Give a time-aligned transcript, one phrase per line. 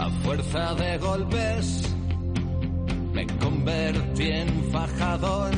[0.00, 1.94] A fuerza de golpes
[3.12, 5.54] me convertí en fajador.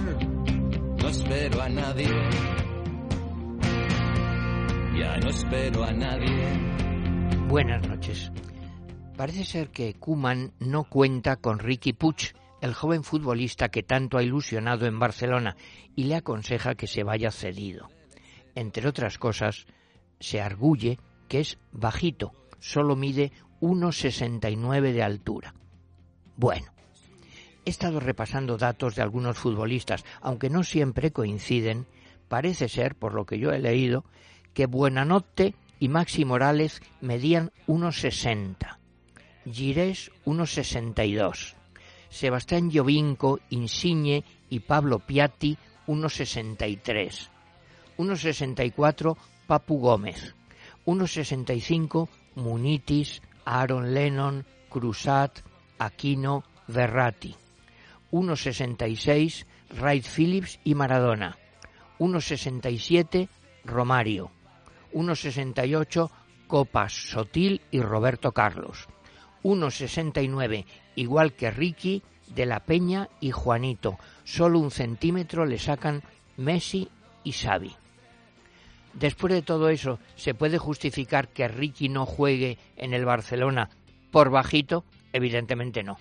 [1.00, 2.08] No espero a nadie.
[4.98, 6.42] Ya no espero a nadie.
[7.46, 8.32] Buenas noches.
[9.16, 14.24] Parece ser que Kuman no cuenta con Ricky Puig, el joven futbolista que tanto ha
[14.24, 15.56] ilusionado en Barcelona,
[15.94, 17.90] y le aconseja que se vaya cedido.
[18.56, 19.66] Entre otras cosas,
[20.18, 20.98] se arguye
[21.28, 25.54] que es bajito, solo mide 1,69 de altura.
[26.36, 26.72] Bueno,
[27.64, 31.86] he estado repasando datos de algunos futbolistas, aunque no siempre coinciden,
[32.28, 34.04] parece ser, por lo que yo he leído,
[34.54, 38.78] que Buenanotte y Maxi Morales medían 1,60,
[39.44, 41.54] Girés 1,62,
[42.08, 45.58] Sebastián Llovinco, Insigne y Pablo Piatti
[45.88, 47.28] 1,63,
[47.98, 50.34] 1,64 Papu Gómez,
[50.86, 55.40] 1,65 Munitis, Aaron Lennon, Cruzat,
[55.78, 57.34] Aquino, Verratti,
[58.10, 59.46] 1,66
[59.78, 61.36] Wright Phillips y Maradona,
[61.98, 63.28] 1,67
[63.64, 64.30] Romario,
[64.92, 66.10] 1,68
[66.46, 68.88] Copas, Sotil y Roberto Carlos,
[69.42, 76.02] 1,69 igual que Ricky, De la Peña y Juanito, solo un centímetro le sacan
[76.36, 76.88] Messi
[77.24, 77.81] y Xavi.
[78.94, 83.70] Después de todo eso, ¿se puede justificar que Ricky no juegue en el Barcelona
[84.10, 84.84] por bajito?
[85.12, 85.98] Evidentemente no.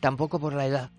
[0.00, 0.90] Tampoco por la edad.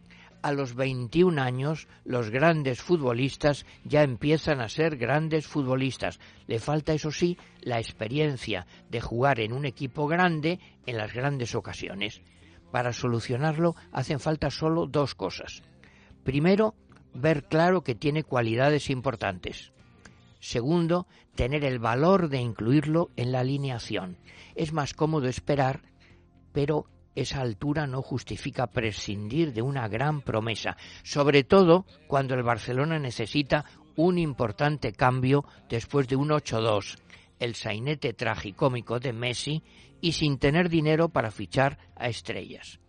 [0.42, 6.20] A los 21 años, los grandes futbolistas ya empiezan a ser grandes futbolistas.
[6.48, 11.56] Le falta, eso sí, la experiencia de jugar en un equipo grande en las grandes
[11.56, 12.22] ocasiones.
[12.72, 15.62] Para solucionarlo hacen falta solo dos cosas.
[16.24, 16.74] Primero,
[17.14, 19.74] ver claro que tiene cualidades importantes.
[20.40, 24.18] Segundo, tener el valor de incluirlo en la alineación.
[24.56, 25.82] Es más cómodo esperar,
[26.54, 33.00] pero esa altura no justifica prescindir de una gran promesa, sobre todo cuando el Barcelona
[33.00, 36.98] necesita un importante cambio después de un 8-2,
[37.40, 39.64] el sainete tragicómico de Messi
[40.00, 42.80] y sin tener dinero para fichar a estrellas.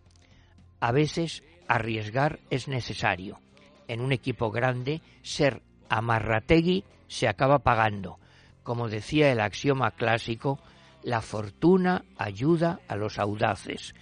[0.79, 3.39] A veces arriesgar es necesario.
[3.87, 5.61] En un equipo grande, ser
[5.91, 8.17] amarrategui se acaba pagando.
[8.63, 10.59] Como decía el axioma clásico,
[11.03, 13.93] la fortuna ayuda a los audaces.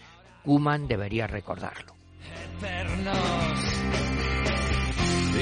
[0.43, 1.95] Kuman debería recordarlo.
[2.57, 3.59] Eternos,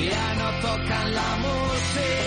[0.09, 2.26] ya no tocan la música.